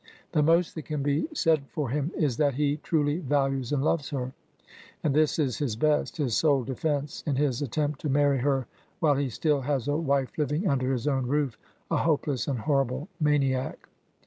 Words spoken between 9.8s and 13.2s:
a wife living under his own roof, a hopeless and horrible